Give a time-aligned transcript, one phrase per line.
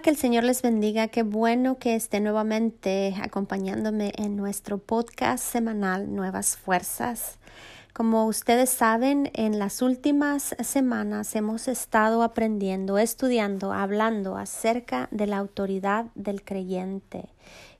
[0.00, 1.08] Que el Señor les bendiga.
[1.08, 7.38] Qué bueno que esté nuevamente acompañándome en nuestro podcast semanal Nuevas Fuerzas.
[7.92, 15.36] Como ustedes saben, en las últimas semanas hemos estado aprendiendo, estudiando, hablando acerca de la
[15.36, 17.28] autoridad del creyente.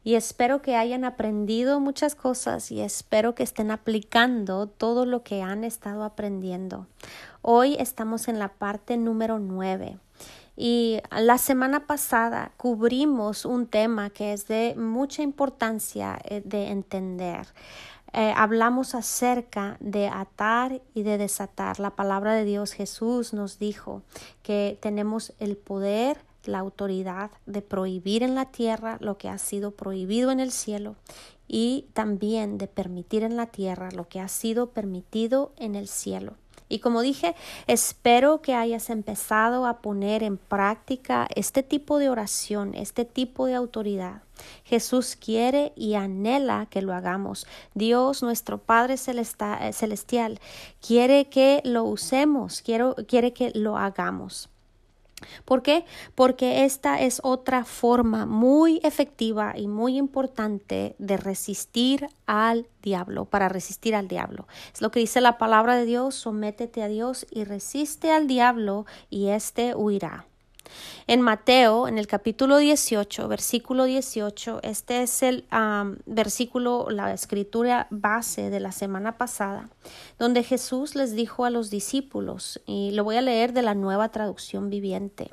[0.04, 5.40] Y espero que hayan aprendido muchas cosas y espero que estén aplicando todo lo que
[5.40, 6.86] han estado aprendiendo.
[7.40, 9.98] Hoy estamos en la parte número nueve.
[10.64, 17.48] Y la semana pasada cubrimos un tema que es de mucha importancia eh, de entender.
[18.12, 21.80] Eh, hablamos acerca de atar y de desatar.
[21.80, 24.02] La palabra de Dios Jesús nos dijo
[24.44, 29.72] que tenemos el poder, la autoridad de prohibir en la tierra lo que ha sido
[29.72, 30.94] prohibido en el cielo
[31.48, 36.34] y también de permitir en la tierra lo que ha sido permitido en el cielo.
[36.72, 37.34] Y como dije,
[37.66, 43.54] espero que hayas empezado a poner en práctica este tipo de oración, este tipo de
[43.54, 44.22] autoridad.
[44.64, 47.46] Jesús quiere y anhela que lo hagamos.
[47.74, 50.40] Dios, nuestro Padre Celestial,
[50.80, 54.48] quiere que lo usemos, quiere que lo hagamos.
[55.44, 55.84] ¿Por qué?
[56.14, 63.48] Porque esta es otra forma muy efectiva y muy importante de resistir al diablo, para
[63.48, 64.46] resistir al diablo.
[64.72, 68.86] Es lo que dice la palabra de Dios, sométete a Dios y resiste al diablo
[69.10, 70.26] y éste huirá.
[71.06, 75.46] En Mateo, en el capítulo 18, versículo 18, este es el
[76.06, 79.68] versículo, la escritura base de la semana pasada,
[80.18, 84.10] donde Jesús les dijo a los discípulos, y lo voy a leer de la nueva
[84.10, 85.30] traducción viviente,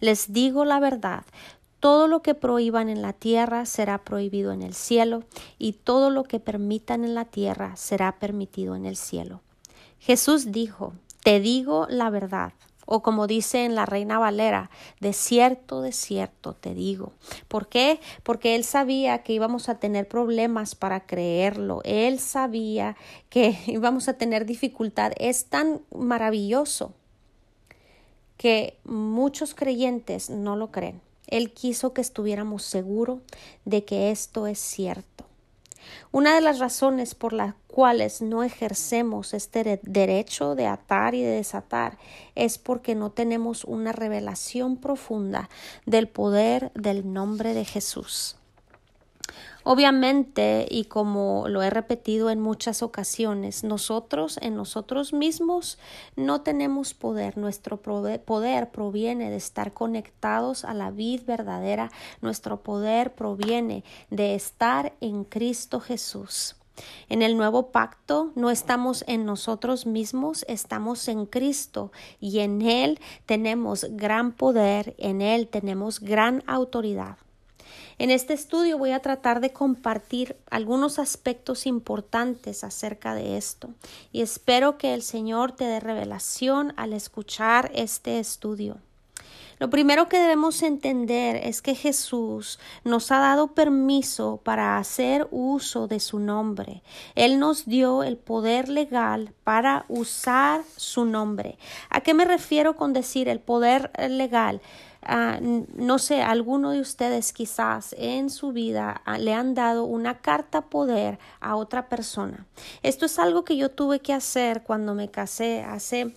[0.00, 1.24] les digo la verdad,
[1.80, 5.24] todo lo que prohíban en la tierra será prohibido en el cielo,
[5.58, 9.42] y todo lo que permitan en la tierra será permitido en el cielo.
[10.00, 12.52] Jesús dijo, Te digo la verdad,
[12.90, 17.12] o como dice en la Reina Valera, de cierto, de cierto te digo.
[17.46, 18.00] ¿Por qué?
[18.22, 21.82] Porque él sabía que íbamos a tener problemas para creerlo.
[21.84, 22.96] Él sabía
[23.28, 25.12] que íbamos a tener dificultad.
[25.18, 26.94] Es tan maravilloso
[28.38, 31.02] que muchos creyentes no lo creen.
[31.26, 33.18] Él quiso que estuviéramos seguros
[33.66, 35.17] de que esto es cierto.
[36.10, 41.30] Una de las razones por las cuales no ejercemos este derecho de atar y de
[41.30, 41.98] desatar
[42.34, 45.48] es porque no tenemos una revelación profunda
[45.86, 48.37] del poder del nombre de Jesús.
[49.64, 55.78] Obviamente, y como lo he repetido en muchas ocasiones, nosotros en nosotros mismos
[56.16, 57.36] no tenemos poder.
[57.36, 61.90] Nuestro poder proviene de estar conectados a la vid verdadera.
[62.22, 66.56] Nuestro poder proviene de estar en Cristo Jesús.
[67.08, 73.00] En el nuevo pacto no estamos en nosotros mismos, estamos en Cristo y en Él
[73.26, 77.18] tenemos gran poder, en Él tenemos gran autoridad.
[77.98, 83.70] En este estudio voy a tratar de compartir algunos aspectos importantes acerca de esto
[84.12, 88.78] y espero que el Señor te dé revelación al escuchar este estudio.
[89.58, 95.88] Lo primero que debemos entender es que Jesús nos ha dado permiso para hacer uso
[95.88, 96.82] de su nombre.
[97.16, 101.58] Él nos dio el poder legal para usar su nombre.
[101.90, 104.60] ¿A qué me refiero con decir el poder legal?
[105.02, 110.18] Ah, no sé, alguno de ustedes quizás en su vida ah, le han dado una
[110.18, 112.46] carta poder a otra persona.
[112.82, 116.14] Esto es algo que yo tuve que hacer cuando me casé hace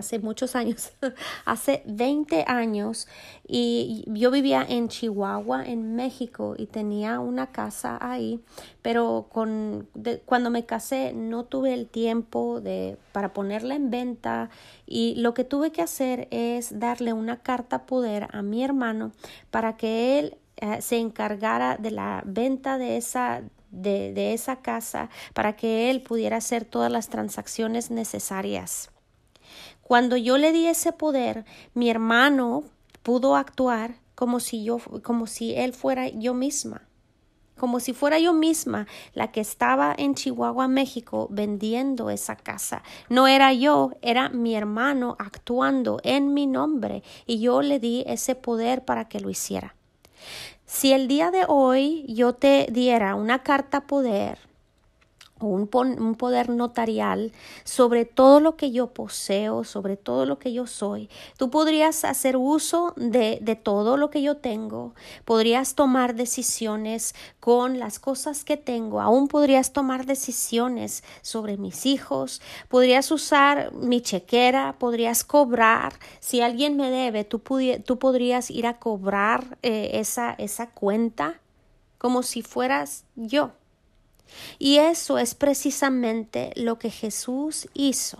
[0.00, 0.92] hace muchos años,
[1.44, 3.08] hace 20 años,
[3.46, 8.40] y yo vivía en Chihuahua, en México, y tenía una casa ahí,
[8.82, 9.88] pero con,
[10.26, 14.50] cuando me casé no tuve el tiempo de, para ponerla en venta,
[14.86, 19.12] y lo que tuve que hacer es darle una carta poder a mi hermano
[19.50, 25.10] para que él eh, se encargara de la venta de esa de, de esa casa
[25.34, 28.89] para que él pudiera hacer todas las transacciones necesarias.
[29.90, 31.44] Cuando yo le di ese poder,
[31.74, 32.62] mi hermano
[33.02, 36.86] pudo actuar como si yo, como si él fuera yo misma
[37.56, 42.82] como si fuera yo misma la que estaba en Chihuahua, México, vendiendo esa casa.
[43.08, 48.36] No era yo, era mi hermano actuando en mi nombre y yo le di ese
[48.36, 49.74] poder para que lo hiciera.
[50.66, 54.49] Si el día de hoy yo te diera una carta poder
[55.40, 57.32] o un, poder notarial
[57.64, 61.08] sobre todo lo que yo poseo, sobre todo lo que yo soy.
[61.36, 64.94] Tú podrías hacer uso de, de, todo lo que yo tengo,
[65.24, 72.40] podrías tomar decisiones con las cosas que tengo, aún podrías tomar decisiones sobre mis hijos,
[72.68, 77.42] podrías usar mi chequera, podrías cobrar, si alguien me debe, tú,
[77.84, 81.40] tú podrías ir a cobrar eh, esa, esa cuenta
[81.98, 83.52] como si fueras yo.
[84.58, 88.18] Y eso es precisamente lo que Jesús hizo.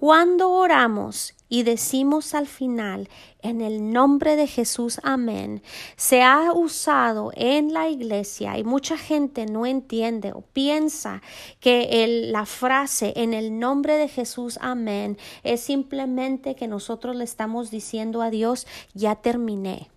[0.00, 3.10] Cuando oramos y decimos al final,
[3.42, 5.62] en el nombre de Jesús, amén,
[5.96, 11.20] se ha usado en la iglesia y mucha gente no entiende o piensa
[11.60, 17.70] que la frase en el nombre de Jesús, amén, es simplemente que nosotros le estamos
[17.70, 19.90] diciendo a Dios, ya terminé.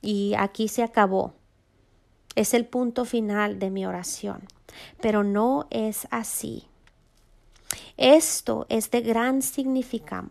[0.00, 1.34] Y aquí se acabó.
[2.34, 4.48] Es el punto final de mi oración.
[5.00, 6.66] Pero no es así.
[7.96, 9.40] Esto es de gran,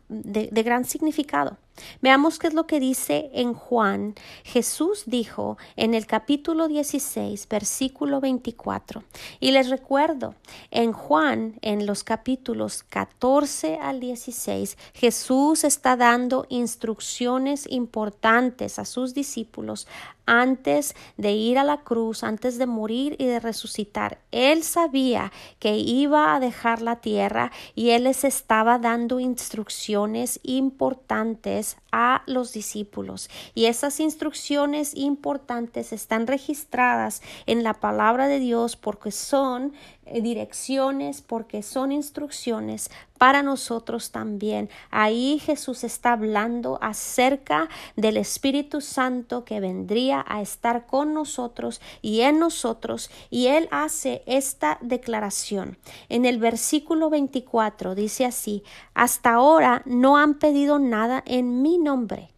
[0.09, 1.57] de, gran significado.
[2.01, 4.15] Veamos qué es lo que dice en Juan.
[4.43, 9.03] Jesús dijo en el capítulo 16, versículo 24.
[9.39, 10.35] Y les recuerdo,
[10.71, 19.13] en Juan, en los capítulos 14 al 16, Jesús está dando instrucciones importantes a sus
[19.13, 19.87] discípulos
[20.25, 24.19] antes de ir a la cruz, antes de morir y de resucitar.
[24.31, 31.77] Él sabía que iba a dejar la tierra y él les estaba dando instrucciones importantes
[31.91, 33.29] a los discípulos.
[33.53, 39.73] Y esas instrucciones importantes están registradas en la palabra de Dios porque son
[40.21, 44.69] direcciones, porque son instrucciones para nosotros también.
[44.91, 52.21] Ahí Jesús está hablando acerca del Espíritu Santo que vendría a estar con nosotros y
[52.21, 55.77] en nosotros y él hace esta declaración.
[56.09, 58.63] En el versículo 24 dice así,
[58.93, 62.33] hasta ahora no han pedido nada en mi nombre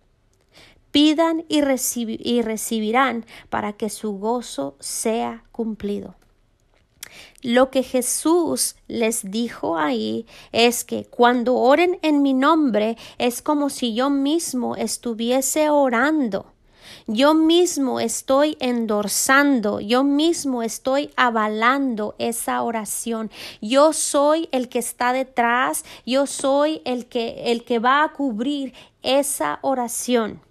[0.91, 1.61] pidan y,
[2.07, 6.15] y, recibirán para que su gozo sea cumplido.
[7.41, 13.69] Lo que Jesús les dijo ahí es que cuando oren en mi nombre es como
[13.69, 16.55] si yo mismo estuviese orando.
[17.07, 23.29] Yo mismo estoy endorsando, yo mismo estoy avalando esa oración.
[23.61, 28.73] Yo soy el que está detrás, yo soy el que el que va a cubrir
[29.03, 30.41] esa oración.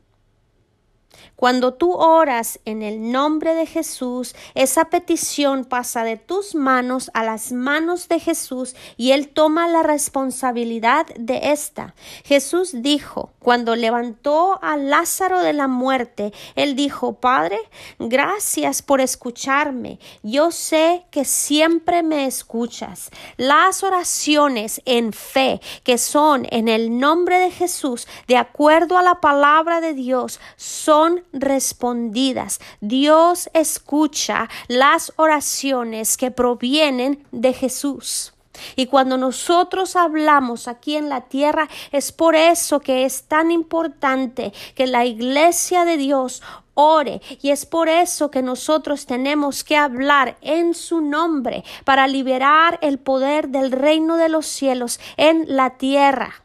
[1.37, 7.25] Cuando tú oras en el nombre de Jesús, esa petición pasa de tus manos a
[7.25, 11.95] las manos de Jesús y Él toma la responsabilidad de esta.
[12.25, 17.59] Jesús dijo, cuando levantó a Lázaro de la muerte, Él dijo, Padre,
[17.99, 19.99] gracias por escucharme.
[20.23, 23.11] Yo sé que siempre me escuchas.
[23.37, 29.21] Las oraciones en fe que son en el nombre de Jesús, de acuerdo a la
[29.21, 32.61] palabra de Dios, son respondidas.
[32.81, 38.35] Dios escucha las oraciones que provienen de Jesús.
[38.77, 44.53] Y cuando nosotros hablamos aquí en la tierra, es por eso que es tan importante
[44.75, 46.43] que la iglesia de Dios
[46.75, 52.79] ore y es por eso que nosotros tenemos que hablar en su nombre para liberar
[52.83, 56.44] el poder del reino de los cielos en la tierra.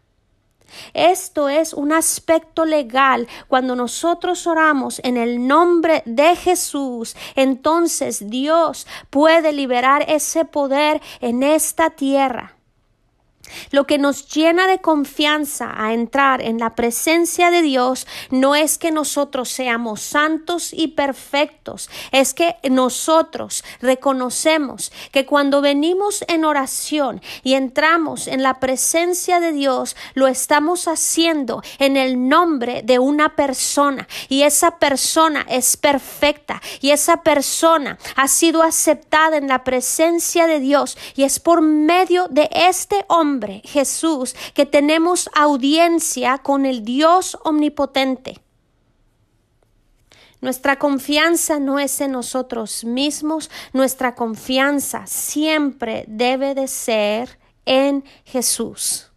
[0.93, 3.27] Esto es un aspecto legal.
[3.47, 11.43] Cuando nosotros oramos en el nombre de Jesús, entonces Dios puede liberar ese poder en
[11.43, 12.58] esta tierra.
[13.71, 18.77] Lo que nos llena de confianza a entrar en la presencia de Dios no es
[18.77, 27.21] que nosotros seamos santos y perfectos, es que nosotros reconocemos que cuando venimos en oración
[27.43, 33.35] y entramos en la presencia de Dios, lo estamos haciendo en el nombre de una
[33.35, 34.07] persona.
[34.27, 36.61] Y esa persona es perfecta.
[36.81, 40.97] Y esa persona ha sido aceptada en la presencia de Dios.
[41.15, 48.39] Y es por medio de este hombre Jesús, que tenemos audiencia con el Dios omnipotente.
[50.41, 59.11] Nuestra confianza no es en nosotros mismos, nuestra confianza siempre debe de ser en Jesús.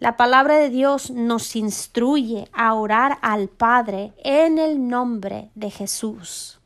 [0.00, 6.58] La palabra de Dios nos instruye a orar al Padre en el nombre de Jesús.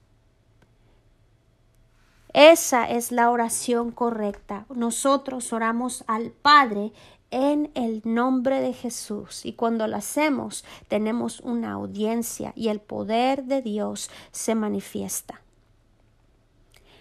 [2.33, 4.67] Esa es la oración correcta.
[4.75, 6.93] Nosotros oramos al Padre
[7.31, 13.45] en el nombre de Jesús y cuando lo hacemos tenemos una audiencia y el poder
[13.45, 15.43] de Dios se manifiesta.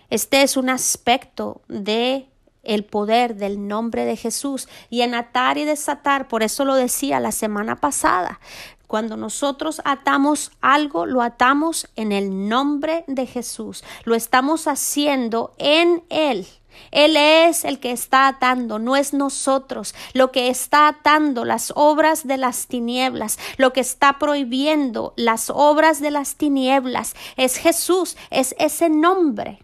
[0.10, 2.30] Este es un aspecto de
[2.64, 7.22] el poder del nombre de Jesús y en atar y desatar, por eso lo decía
[7.22, 8.42] la semana pasada,
[8.88, 16.04] cuando nosotros atamos algo, lo atamos en el nombre de Jesús, lo estamos haciendo en
[16.10, 16.48] Él.
[16.92, 19.96] Él es el que está atando, no es nosotros.
[20.14, 26.00] Lo que está atando las obras de las tinieblas, lo que está prohibiendo las obras
[26.02, 29.60] de las tinieblas, es Jesús, es ese nombre.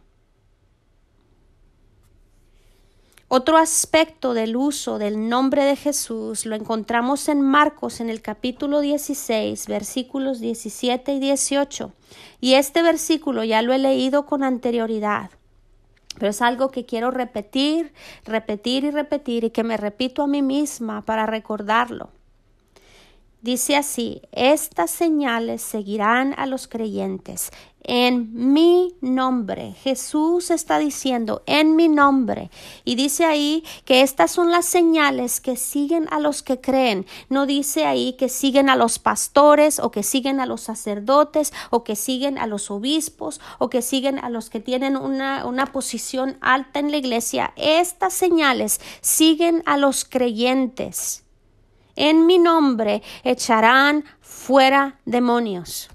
[3.35, 8.79] Otro aspecto del uso del nombre de Jesús lo encontramos en Marcos en el capítulo
[8.79, 11.91] 16, versículos 17 y 18.
[12.41, 15.31] Y este versículo ya lo he leído con anterioridad,
[16.19, 17.91] pero es algo que quiero repetir,
[18.23, 22.11] repetir y repetir y que me repito a mí misma para recordarlo.
[23.43, 27.49] Dice así, estas señales seguirán a los creyentes.
[27.85, 32.49] En mi nombre, Jesús está diciendo, en mi nombre.
[32.85, 37.05] Y dice ahí que estas son las señales que siguen a los que creen.
[37.27, 41.83] No dice ahí que siguen a los pastores o que siguen a los sacerdotes o
[41.83, 46.37] que siguen a los obispos o que siguen a los que tienen una, una posición
[46.39, 47.53] alta en la iglesia.
[47.57, 51.25] Estas señales siguen a los creyentes.
[51.97, 55.92] En mi nombre echarán fuera demonios.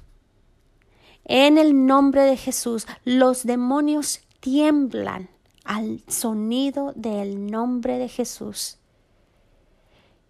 [1.29, 5.29] En el nombre de Jesús los demonios tiemblan
[5.63, 8.79] al sonido del nombre de Jesús.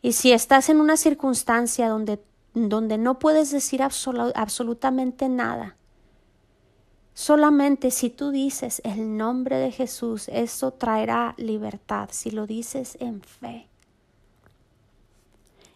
[0.03, 2.21] Y si estás en una circunstancia donde,
[2.53, 5.77] donde no puedes decir absolutamente nada,
[7.15, 13.23] solamente si tú dices el nombre de Jesús, eso traerá libertad, si lo dices en
[13.23, 13.69] fe.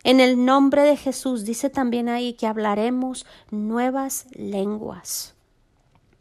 [0.05, 5.35] En el nombre de Jesús dice también ahí que hablaremos nuevas lenguas.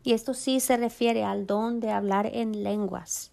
[0.03, 3.31] Y esto sí se refiere al don de hablar en lenguas.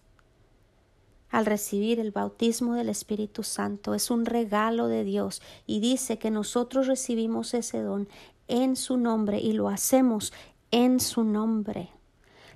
[1.29, 6.31] Al recibir el bautismo del Espíritu Santo es un regalo de Dios y dice que
[6.31, 8.09] nosotros recibimos ese don
[8.47, 10.33] en su nombre y lo hacemos
[10.71, 11.91] en su nombre.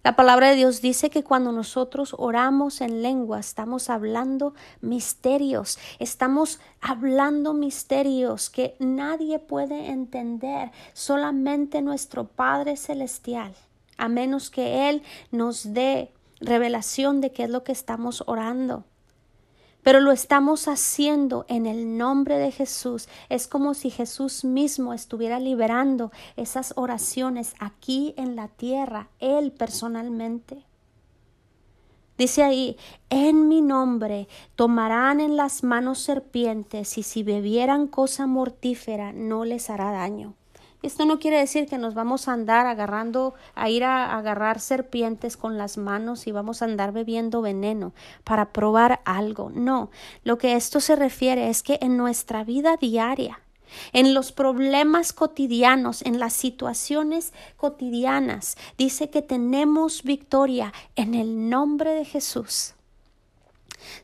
[0.03, 6.59] La palabra de Dios dice que cuando nosotros oramos en lengua estamos hablando misterios, estamos
[6.81, 13.55] hablando misterios que nadie puede entender, solamente nuestro Padre Celestial,
[13.95, 18.83] a menos que Él nos dé revelación de qué es lo que estamos orando
[19.83, 23.07] pero lo estamos haciendo en el nombre de Jesús.
[23.29, 30.65] Es como si Jesús mismo estuviera liberando esas oraciones aquí en la tierra, Él personalmente.
[32.17, 32.77] Dice ahí,
[33.09, 39.69] en mi nombre tomarán en las manos serpientes y si bebieran cosa mortífera no les
[39.69, 40.35] hará daño.
[40.83, 45.37] Esto no quiere decir que nos vamos a andar agarrando, a ir a agarrar serpientes
[45.37, 47.93] con las manos y vamos a andar bebiendo veneno
[48.25, 49.49] para probar algo.
[49.49, 49.91] No,
[50.25, 53.39] lo que esto se refiere es que en nuestra vida diaria,
[53.93, 61.91] en los problemas cotidianos, en las situaciones cotidianas, dice que tenemos victoria en el nombre
[61.91, 62.73] de Jesús.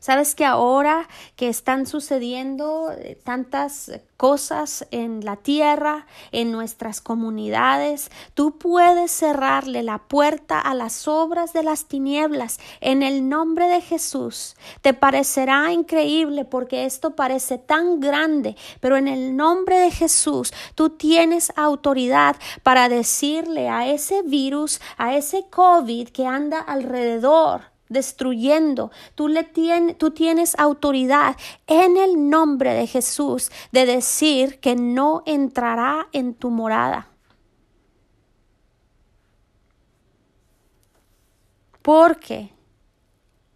[0.00, 8.10] Sabes que ahora que están sucediendo eh, tantas cosas en la tierra, en nuestras comunidades,
[8.34, 13.80] tú puedes cerrarle la puerta a las obras de las tinieblas en el nombre de
[13.80, 14.56] Jesús.
[14.82, 20.90] Te parecerá increíble porque esto parece tan grande, pero en el nombre de Jesús tú
[20.90, 28.90] tienes autoridad para decirle a ese virus, a ese COVID que anda alrededor, destruyendo.
[29.14, 29.44] Tú, le
[29.98, 36.48] tú tienes autoridad en el nombre de Jesús de decir que no entrará en tu
[36.48, 37.08] morada.
[41.82, 42.50] Porque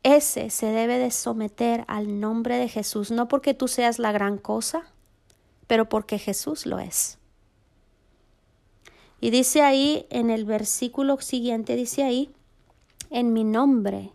[0.02, 4.36] ese se debe de someter al nombre de Jesús, no porque tú seas la gran
[4.38, 4.82] cosa,
[5.66, 7.18] pero porque Jesús lo es.
[9.20, 12.34] Y dice ahí en el versículo siguiente, dice ahí,
[13.10, 14.13] en mi nombre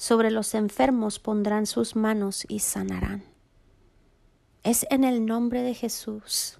[0.00, 3.22] sobre los enfermos pondrán sus manos y sanarán.
[4.62, 6.58] Es en el nombre de Jesús.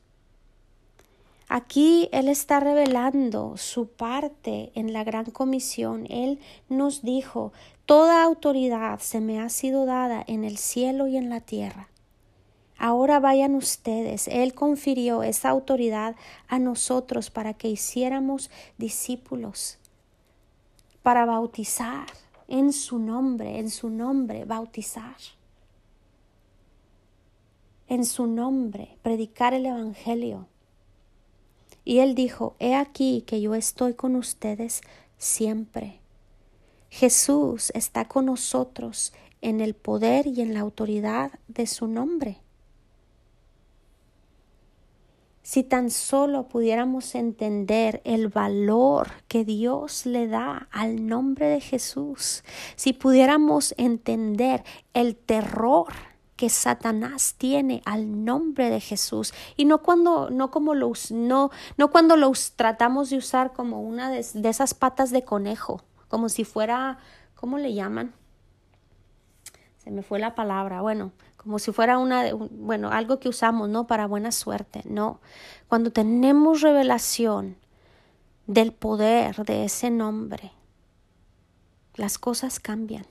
[1.49, 6.07] Aquí Él está revelando su parte en la gran comisión.
[6.11, 7.55] Él nos dijo,
[7.87, 11.89] Toda autoridad se me ha sido dada en el cielo y en la tierra.
[12.77, 14.29] Ahora vayan ustedes.
[14.29, 16.15] Él confirió esa autoridad
[16.47, 19.79] a nosotros para que hiciéramos discípulos,
[21.03, 22.07] para bautizar,
[22.51, 25.17] en su nombre, en su nombre, bautizar.
[27.89, 30.47] En su nombre, predicar el Evangelio.
[31.85, 34.83] Y él dijo, He aquí que yo estoy con ustedes
[35.17, 36.01] siempre.
[36.91, 42.39] Jesús está con nosotros en el poder y en la autoridad de su nombre.
[45.43, 52.45] Si tan solo pudiéramos entender el valor que Dios le da al nombre de Jesús,
[52.77, 55.89] si pudiéramos entender el terror
[56.37, 61.91] que Satanás tiene al nombre de Jesús y no cuando no como los no no
[61.91, 66.45] cuando los tratamos de usar como una de, de esas patas de conejo, como si
[66.45, 66.99] fuera
[67.35, 68.15] ¿cómo le llaman?
[69.83, 70.83] Se me fue la palabra.
[70.83, 73.87] Bueno, como si fuera una, bueno, algo que usamos, ¿no?
[73.87, 75.21] Para buena suerte, no.
[75.69, 77.57] Cuando tenemos revelación
[78.47, 80.53] del poder de ese nombre,
[81.95, 83.07] las cosas cambian.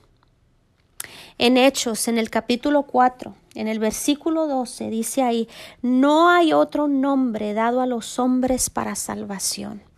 [1.38, 5.48] En Hechos, en el capítulo 4, en el versículo 12, dice ahí,
[5.82, 9.89] no hay otro nombre dado a los hombres para salvación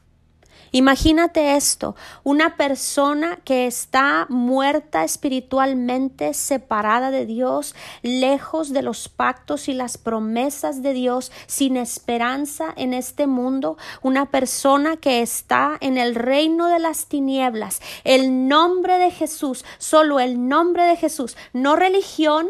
[0.74, 9.68] Imagínate esto, una persona que está muerta espiritualmente, separada de Dios, lejos de los pactos
[9.68, 15.98] y las promesas de Dios, sin esperanza en este mundo, una persona que está en
[15.98, 17.82] el reino de las tinieblas.
[18.04, 22.48] El nombre de Jesús, solo el nombre de Jesús, no religión,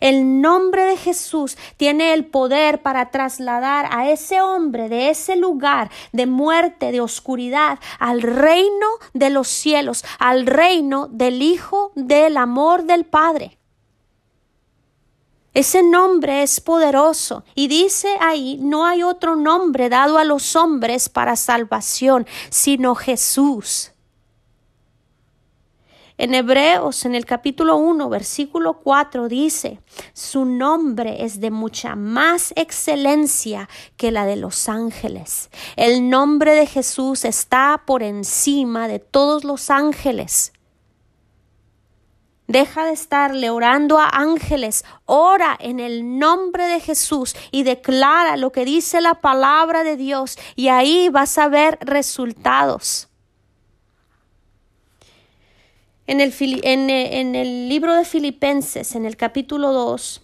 [0.00, 5.90] el nombre de Jesús tiene el poder para trasladar a ese hombre de ese lugar
[6.12, 12.84] de muerte, de oscuridad, al reino de los cielos, al reino del Hijo del amor
[12.84, 13.58] del Padre.
[15.52, 21.08] Ese nombre es poderoso y dice ahí, no hay otro nombre dado a los hombres
[21.08, 23.90] para salvación, sino Jesús.
[26.20, 29.80] En Hebreos, en el capítulo 1, versículo 4, dice,
[30.12, 35.48] su nombre es de mucha más excelencia que la de los ángeles.
[35.76, 40.52] El nombre de Jesús está por encima de todos los ángeles.
[42.48, 48.52] Deja de estarle orando a ángeles, ora en el nombre de Jesús y declara lo
[48.52, 53.09] que dice la palabra de Dios y ahí vas a ver resultados.
[56.10, 60.20] En el, en, el libro de Filipenses, en el capítulo 2,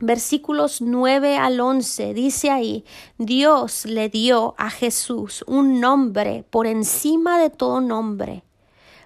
[0.00, 2.84] versículos 9 al 11, dice ahí,
[3.18, 8.42] Dios le dio a Jesús un nombre por encima de todo nombre,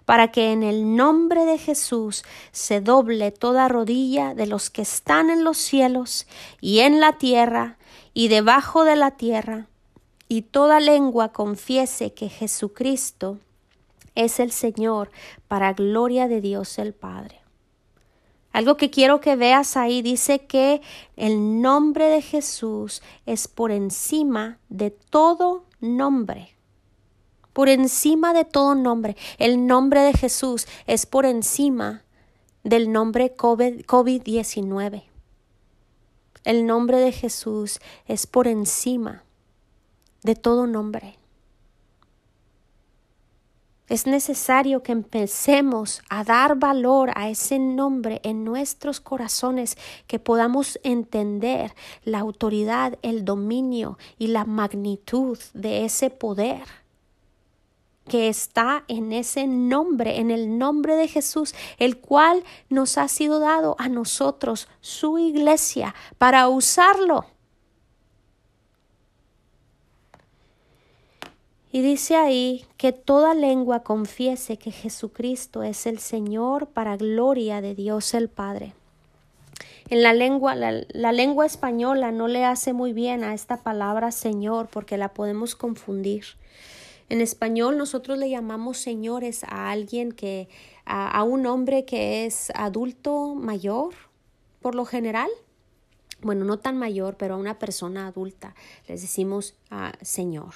[0.07, 5.29] para que en el nombre de Jesús se doble toda rodilla de los que están
[5.29, 6.27] en los cielos
[6.63, 7.77] y en la tierra
[8.15, 9.67] y debajo de la tierra,
[10.31, 13.37] y toda lengua confiese que Jesucristo
[14.17, 15.13] es el Señor
[15.47, 17.41] para gloria de Dios el Padre.
[18.57, 20.81] Algo que quiero que veas ahí dice que
[21.17, 26.57] el nombre de Jesús es por encima de todo nombre.
[27.53, 29.15] Por encima de todo nombre.
[29.39, 32.03] El nombre de Jesús es por encima
[32.65, 35.05] del nombre COVID-19.
[36.45, 39.25] El nombre de Jesús es por encima
[40.23, 41.19] de todo nombre.
[43.89, 50.81] Es necesario que empecemos a dar valor a ese nombre en nuestros corazones, que podamos
[50.83, 51.73] entender
[52.05, 56.65] la autoridad, el dominio y la magnitud de ese poder
[58.09, 63.41] que está en ese nombre, en el nombre de Jesús, el cual nos ha sido
[63.41, 67.27] dado a nosotros, su iglesia, para usarlo
[71.77, 77.75] Y dice ahí que toda lengua confiese que Jesucristo es el Señor para gloria de
[77.75, 78.73] Dios el Padre.
[79.91, 84.69] En la lengua, la, lengua española no le hace muy bien a esta palabra Señor
[84.73, 86.25] porque la podemos confundir.
[87.11, 90.49] En español nosotros le llamamos señores a alguien que,
[90.87, 93.93] a, un hombre que es adulto mayor,
[94.63, 95.29] por lo general.
[96.23, 98.55] Bueno, no tan mayor, pero a una persona adulta
[98.89, 100.55] les decimos ah, Señor.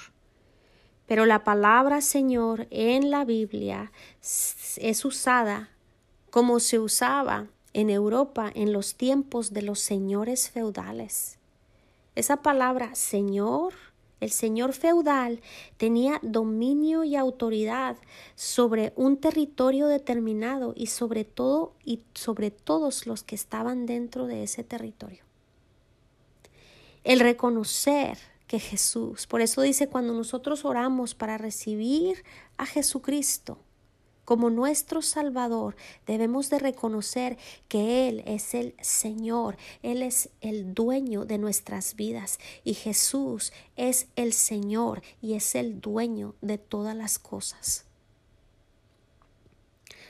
[1.07, 5.69] Pero la palabra Señor en la Biblia es usada
[6.29, 11.37] como se usaba en Europa en los tiempos de los señores feudales.
[12.15, 13.73] Esa palabra Señor,
[14.19, 15.41] el señor feudal,
[15.77, 17.97] tenía dominio y autoridad
[18.35, 24.43] sobre un territorio determinado y sobre todo y sobre todos los que estaban dentro de
[24.43, 25.23] ese territorio.
[27.03, 28.17] El reconocer
[28.51, 29.27] que Jesús.
[29.27, 32.25] Por eso dice, cuando nosotros oramos para recibir
[32.57, 33.57] a Jesucristo
[34.25, 37.37] como nuestro Salvador, debemos de reconocer
[37.69, 44.07] que Él es el Señor, Él es el dueño de nuestras vidas y Jesús es
[44.17, 47.85] el Señor y es el dueño de todas las cosas.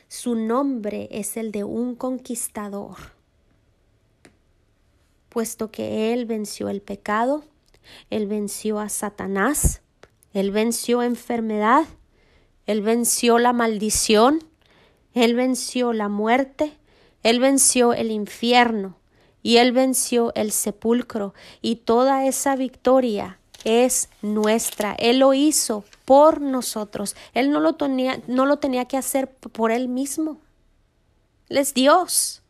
[0.08, 2.98] Su nombre es el de un conquistador,
[5.30, 7.44] puesto que Él venció el pecado,
[8.10, 9.82] Él venció a Satanás,
[10.34, 11.86] Él venció enfermedad,
[12.65, 14.44] Él venció la maldición,
[15.13, 16.78] Él venció la muerte,
[17.24, 18.98] Él venció el infierno
[19.44, 24.94] y Él venció el sepulcro y toda esa victoria es nuestra.
[24.98, 27.15] Él lo hizo por nosotros.
[27.34, 30.39] Él no lo tenía, no lo tenía que hacer por Él mismo.
[31.50, 32.41] Él es Dios.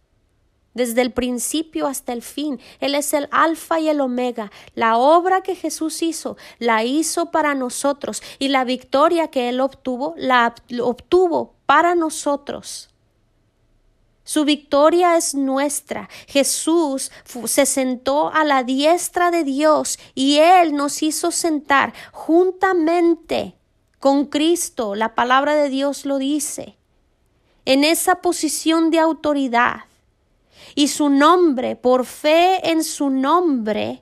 [0.73, 2.59] Desde el principio hasta el fin.
[2.79, 4.51] Él es el alfa y el omega.
[4.73, 8.23] La obra que Jesús hizo, la hizo para nosotros.
[8.39, 12.91] Y la victoria que Él obtuvo, la obtuvo para nosotros.
[14.23, 16.07] Su victoria es nuestra.
[16.27, 17.11] Jesús
[17.45, 23.57] se sentó a la diestra de Dios y Él nos hizo sentar juntamente
[23.99, 24.95] con Cristo.
[24.95, 26.77] La palabra de Dios lo dice.
[27.65, 29.81] En esa posición de autoridad.
[30.75, 34.01] Y su nombre, por fe en su nombre,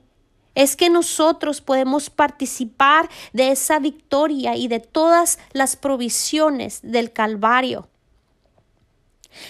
[0.54, 7.88] es que nosotros podemos participar de esa victoria y de todas las provisiones del Calvario.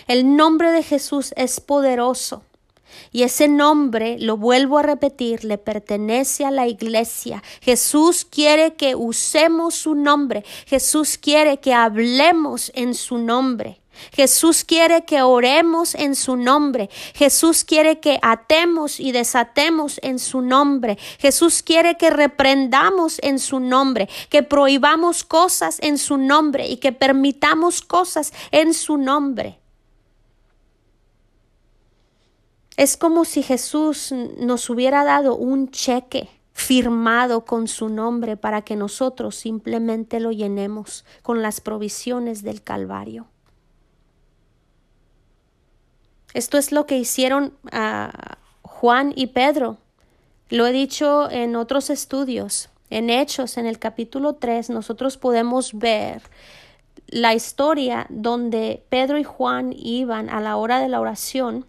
[0.06, 2.42] El nombre de Jesús es poderoso.
[3.12, 7.42] Y ese nombre, lo vuelvo a repetir, le pertenece a la iglesia.
[7.60, 10.44] Jesús quiere que usemos su nombre.
[10.66, 13.80] Jesús quiere que hablemos en su nombre.
[14.12, 16.90] Jesús quiere que oremos en su nombre.
[17.14, 20.98] Jesús quiere que atemos y desatemos en su nombre.
[21.18, 26.92] Jesús quiere que reprendamos en su nombre, que prohibamos cosas en su nombre y que
[26.92, 29.58] permitamos cosas en su nombre.
[32.76, 38.76] Es como si Jesús nos hubiera dado un cheque firmado con su nombre para que
[38.76, 43.26] nosotros simplemente lo llenemos con las provisiones del Calvario.
[46.34, 49.78] Esto es lo que hicieron a Juan y Pedro.
[50.48, 52.70] Lo he dicho en otros estudios.
[52.88, 56.22] En Hechos, en el capítulo 3, nosotros podemos ver
[57.06, 61.66] la historia donde Pedro y Juan iban a la hora de la oración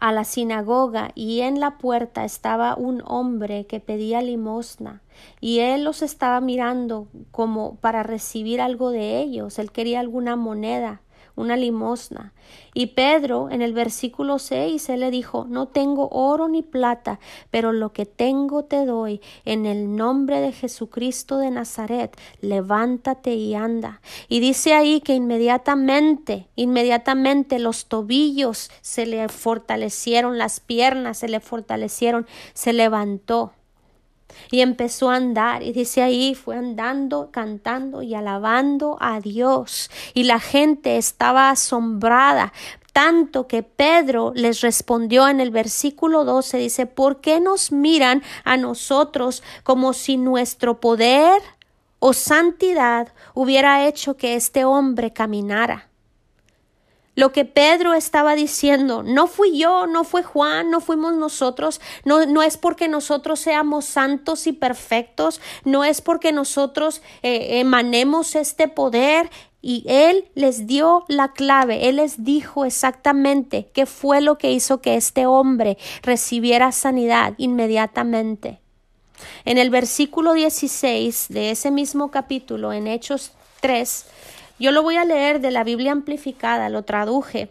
[0.00, 5.02] a la sinagoga y en la puerta estaba un hombre que pedía limosna
[5.40, 11.00] y él los estaba mirando como para recibir algo de ellos, él quería alguna moneda
[11.38, 12.32] una limosna.
[12.74, 17.18] Y Pedro, en el versículo 6, él le dijo, no tengo oro ni plata,
[17.50, 19.20] pero lo que tengo te doy.
[19.44, 24.00] En el nombre de Jesucristo de Nazaret, levántate y anda.
[24.28, 31.40] Y dice ahí que inmediatamente, inmediatamente los tobillos se le fortalecieron, las piernas se le
[31.40, 33.52] fortalecieron, se levantó
[34.50, 39.90] y empezó a andar y dice ahí fue andando cantando y alabando a Dios.
[40.14, 42.52] Y la gente estaba asombrada
[42.92, 48.56] tanto que Pedro les respondió en el versículo 12 dice ¿por qué nos miran a
[48.56, 51.40] nosotros como si nuestro poder
[52.00, 55.88] o santidad hubiera hecho que este hombre caminara
[57.18, 62.26] lo que Pedro estaba diciendo, no fui yo, no fue Juan, no fuimos nosotros, no,
[62.26, 68.68] no es porque nosotros seamos santos y perfectos, no es porque nosotros eh, emanemos este
[68.68, 74.52] poder, y Él les dio la clave, Él les dijo exactamente qué fue lo que
[74.52, 78.60] hizo que este hombre recibiera sanidad inmediatamente.
[79.44, 84.06] En el versículo 16 de ese mismo capítulo, en Hechos 3,
[84.58, 87.50] yo lo voy a leer de la Biblia amplificada, lo traduje,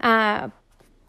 [0.00, 0.50] ah,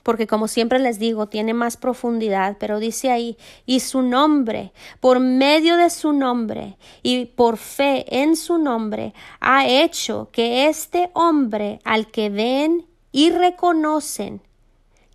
[0.06, 5.20] porque como siempre les digo, tiene más profundidad, pero dice ahí, y su nombre, por
[5.20, 11.80] medio de su nombre y por fe en su nombre, ha hecho que este hombre
[11.84, 14.42] al que ven y reconocen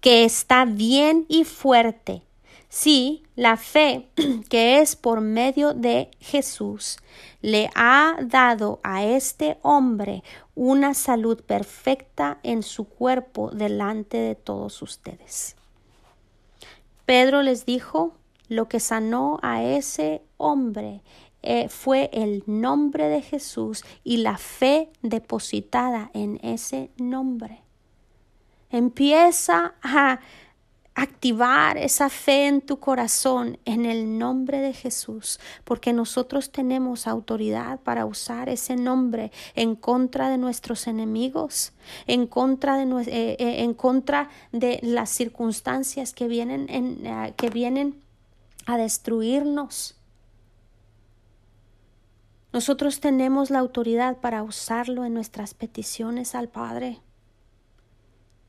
[0.00, 2.22] que está bien y fuerte,
[2.70, 4.08] Sí, la fe
[4.48, 6.98] que es por medio de Jesús
[7.42, 10.22] le ha dado a este hombre
[10.54, 15.56] una salud perfecta en su cuerpo delante de todos ustedes.
[17.06, 18.14] Pedro les dijo,
[18.48, 21.02] lo que sanó a ese hombre
[21.42, 27.62] eh, fue el nombre de Jesús y la fe depositada en ese nombre.
[28.70, 30.20] Empieza a
[31.00, 37.80] activar esa fe en tu corazón en el nombre de Jesús, porque nosotros tenemos autoridad
[37.80, 41.72] para usar ese nombre en contra de nuestros enemigos,
[42.06, 47.48] en contra de, eh, eh, en contra de las circunstancias que vienen, en, eh, que
[47.48, 47.98] vienen
[48.66, 49.96] a destruirnos.
[52.52, 57.00] Nosotros tenemos la autoridad para usarlo en nuestras peticiones al Padre.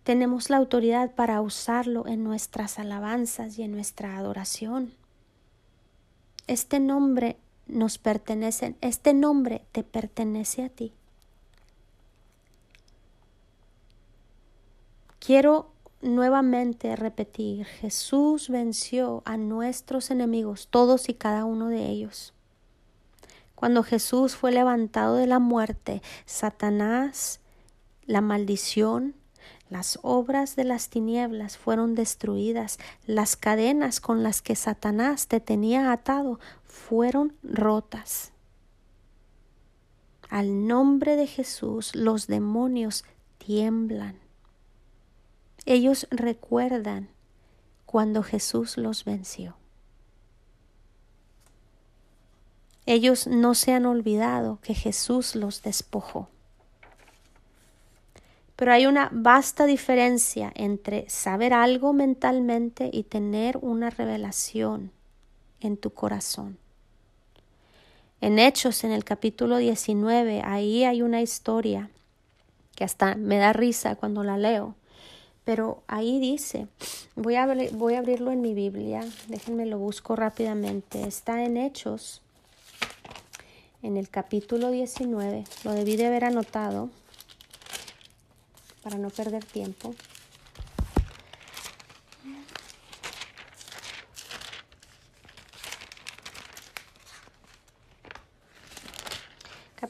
[0.04, 4.94] Tenemos la autoridad para usarlo en nuestras alabanzas y en nuestra adoración.
[6.48, 7.38] Este nombre
[7.68, 10.92] nos pertenece, este nombre te pertenece a ti.
[15.20, 15.70] Quiero
[16.02, 22.34] nuevamente repetir, Jesús venció a nuestros enemigos, todos y cada uno de ellos.
[23.54, 27.40] Cuando Jesús fue levantado de la muerte, Satanás,
[28.08, 29.14] la maldición,
[29.72, 35.94] las obras de las tinieblas fueron destruidas, las cadenas con las que Satanás te tenía
[35.94, 38.34] atado fueron rotas.
[40.30, 43.06] Al nombre de Jesús los demonios
[43.38, 44.20] tiemblan.
[45.66, 47.08] Ellos recuerdan
[47.86, 49.56] cuando Jesús los venció.
[52.86, 56.28] Ellos no se han olvidado que Jesús los despojó.
[58.62, 64.92] Pero hay una vasta diferencia entre saber algo mentalmente y tener una revelación
[65.62, 66.60] en tu corazón.
[68.22, 71.90] En Hechos, en el capítulo 19, ahí hay una historia
[72.76, 74.76] que hasta me da risa cuando la leo,
[75.44, 76.68] pero ahí dice,
[77.16, 82.22] voy a, voy a abrirlo en mi Biblia, déjenme lo busco rápidamente, está en Hechos,
[83.82, 86.92] en el capítulo 19, lo debí de haber anotado
[88.82, 89.94] para no perder tiempo.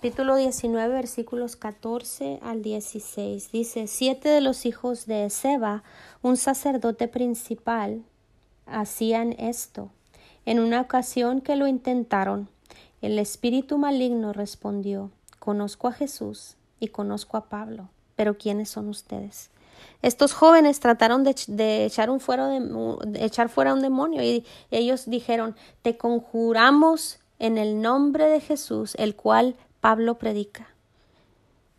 [0.02, 3.52] capítulo 19, versículos 14 al 16.
[3.52, 5.84] Dice, siete de los hijos de Seba,
[6.24, 8.02] un sacerdote principal,
[8.66, 9.92] hacían esto.
[10.48, 12.50] En una ocasión que lo intentaron,
[13.04, 17.88] el espíritu maligno respondió, conozco a Jesús y conozco a Pablo,
[18.22, 19.50] pero ¿quiénes son ustedes?
[20.04, 25.56] Estos jóvenes trataron de, echar, un fuera de, echar fuera un demonio y ellos dijeron,
[25.82, 30.70] te conjuramos en el nombre de Jesús, el cual Pablo predica.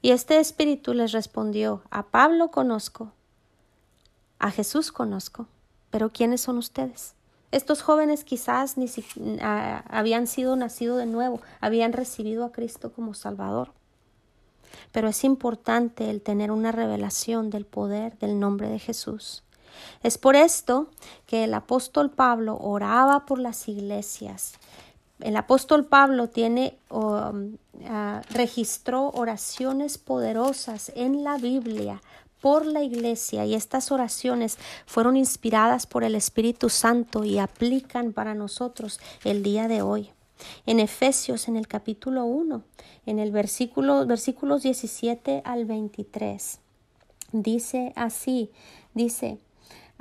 [0.00, 3.12] Y este espíritu les respondió, a Pablo conozco,
[4.40, 5.46] a Jesús conozco,
[5.90, 7.14] pero ¿quiénes son ustedes?
[7.52, 13.14] Estos jóvenes quizás ni siquiera habían sido nacidos de nuevo, habían recibido a Cristo como
[13.14, 13.70] Salvador.
[14.90, 19.42] Pero es importante el tener una revelación del poder del nombre de Jesús.
[20.02, 20.88] Es por esto
[21.26, 24.58] que el apóstol Pablo oraba por las iglesias
[25.22, 27.56] el apóstol Pablo tiene um,
[27.86, 32.02] ah, registró oraciones poderosas en la Biblia
[32.40, 38.34] por la iglesia y estas oraciones fueron inspiradas por el Espíritu Santo y aplican para
[38.34, 40.10] nosotros el día de hoy.
[40.66, 42.62] En Efesios, en el capítulo 1,
[43.06, 46.60] en el versículo, versículos 17 al 23,
[47.32, 48.50] dice así,
[48.94, 49.38] dice,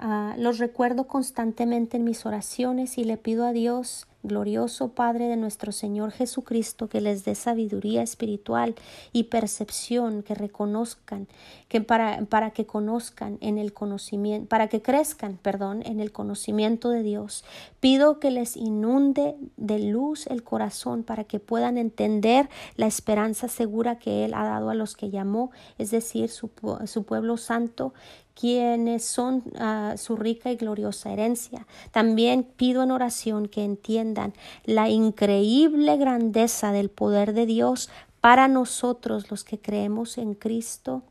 [0.02, 5.38] ah, los recuerdo constantemente en mis oraciones y le pido a Dios glorioso Padre de
[5.38, 8.76] nuestro Señor Jesucristo, que les dé sabiduría espiritual
[9.12, 11.28] y percepción, que reconozcan,
[11.68, 16.90] que para, para que conozcan en el conocimiento, para que crezcan, perdón, en el conocimiento
[16.90, 17.44] de Dios.
[17.80, 23.98] Pido que les inunde de luz el corazón para que puedan entender la esperanza segura
[23.98, 26.52] que Él ha dado a los que llamó, es decir, su,
[26.86, 27.94] su pueblo santo,
[28.42, 31.68] quienes son ah, su rica y gloriosa herencia.
[31.92, 34.34] También pido en oración que entiendan
[34.66, 41.04] la increíble grandeza del poder de Dios para nosotros los que creemos en Cristo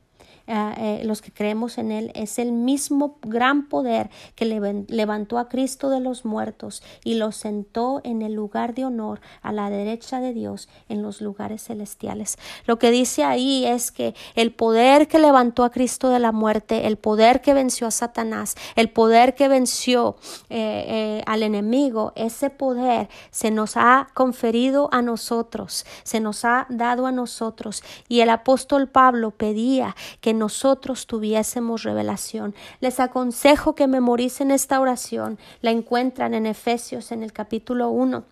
[0.52, 5.90] eh, los que creemos en Él, es el mismo gran poder que levantó a Cristo
[5.90, 10.32] de los muertos y lo sentó en el lugar de honor a la derecha de
[10.32, 12.36] Dios en los lugares celestiales.
[12.66, 16.86] Lo que dice ahí es que el poder que levantó a Cristo de la muerte,
[16.86, 20.16] el poder que venció a Satanás, el poder que venció
[20.48, 26.66] eh, eh, al enemigo, ese poder se nos ha conferido a nosotros, se nos ha
[26.68, 27.82] dado a nosotros.
[28.08, 32.56] Y el apóstol Pablo pedía que nosotros tuviésemos revelación.
[32.80, 35.38] Les aconsejo que memoricen esta oración.
[35.60, 38.24] La encuentran en Efesios en el capítulo 1,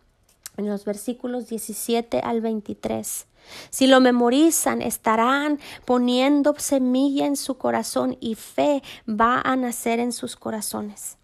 [0.57, 3.27] en los versículos 17 al 23.
[3.71, 10.13] Si lo memorizan, estarán poniendo semilla en su corazón y fe va a nacer en
[10.13, 11.19] sus corazones.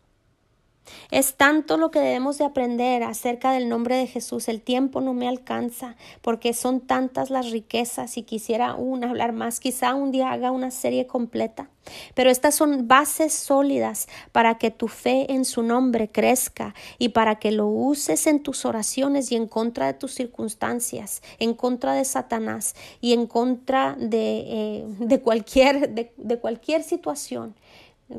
[1.11, 4.49] Es tanto lo que debemos de aprender acerca del nombre de Jesús.
[4.49, 9.61] El tiempo no me alcanza porque son tantas las riquezas y quisiera hablar más.
[9.61, 11.71] Quizá un día haga una serie completa.
[12.15, 17.39] Pero estas son bases sólidas para que tu fe en su nombre crezca y para
[17.39, 22.07] que lo uses en tus oraciones y en contra de tus circunstancias, en contra de
[22.07, 27.55] Satanás y en contra de, eh, de cualquier, de cualquier situación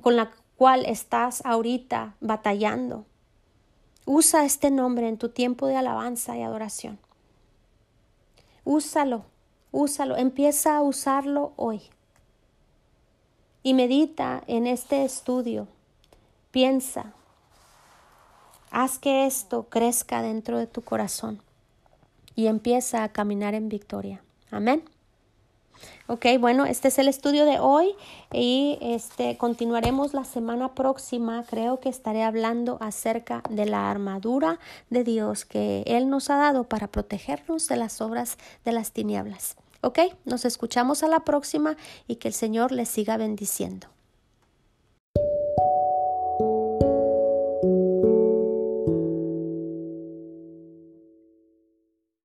[0.02, 3.06] con la cual estás ahorita batallando.
[4.06, 7.00] Usa este nombre en tu tiempo de alabanza y adoración.
[8.64, 9.26] Úsalo,
[9.72, 11.82] úsalo, empieza a usarlo hoy.
[13.64, 15.68] Y medita en este estudio.
[16.52, 17.14] Piensa.
[18.70, 21.42] Haz que esto crezca dentro de tu corazón
[22.36, 24.24] y empieza a caminar en victoria.
[24.52, 24.84] Amén.
[26.08, 27.96] Ok, bueno, este es el estudio de hoy
[28.32, 31.44] y este continuaremos la semana próxima.
[31.50, 34.60] Creo que estaré hablando acerca de la armadura
[34.90, 39.56] de Dios que Él nos ha dado para protegernos de las obras de las tinieblas.
[39.82, 41.76] Ok, nos escuchamos a la próxima
[42.08, 43.95] y que el Señor les siga bendiciendo.